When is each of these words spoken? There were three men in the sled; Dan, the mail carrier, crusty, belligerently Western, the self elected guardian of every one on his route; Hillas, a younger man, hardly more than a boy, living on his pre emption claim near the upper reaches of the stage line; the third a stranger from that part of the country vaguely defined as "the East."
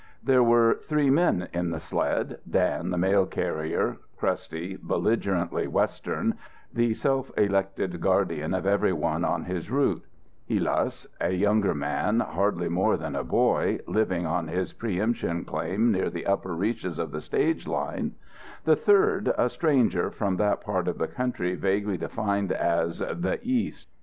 There 0.23 0.41
were 0.41 0.79
three 0.87 1.11
men 1.11 1.47
in 1.53 1.69
the 1.69 1.79
sled; 1.79 2.39
Dan, 2.49 2.89
the 2.89 2.97
mail 2.97 3.27
carrier, 3.27 3.97
crusty, 4.17 4.75
belligerently 4.81 5.67
Western, 5.67 6.39
the 6.73 6.95
self 6.95 7.29
elected 7.37 8.01
guardian 8.01 8.55
of 8.55 8.65
every 8.65 8.93
one 8.93 9.23
on 9.23 9.43
his 9.43 9.69
route; 9.69 10.01
Hillas, 10.47 11.05
a 11.21 11.33
younger 11.33 11.75
man, 11.75 12.19
hardly 12.19 12.67
more 12.67 12.97
than 12.97 13.15
a 13.15 13.23
boy, 13.23 13.77
living 13.85 14.25
on 14.25 14.47
his 14.47 14.73
pre 14.73 14.99
emption 14.99 15.45
claim 15.45 15.91
near 15.91 16.09
the 16.09 16.25
upper 16.25 16.55
reaches 16.55 16.97
of 16.97 17.11
the 17.11 17.21
stage 17.21 17.67
line; 17.67 18.15
the 18.63 18.75
third 18.75 19.31
a 19.37 19.51
stranger 19.51 20.09
from 20.09 20.37
that 20.37 20.61
part 20.61 20.87
of 20.87 20.97
the 20.97 21.07
country 21.07 21.53
vaguely 21.53 21.97
defined 21.97 22.51
as 22.51 22.97
"the 22.97 23.37
East." 23.43 23.87